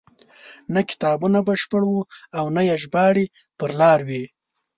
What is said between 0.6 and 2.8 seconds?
نه کتابونه بشپړ وو او نه یې